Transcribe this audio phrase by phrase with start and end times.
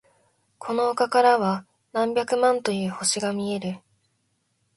[0.57, 3.77] この丘からは何百万という星が見える。